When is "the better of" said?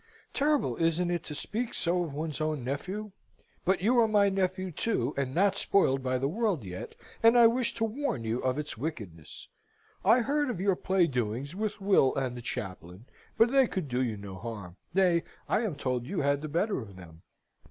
16.41-16.95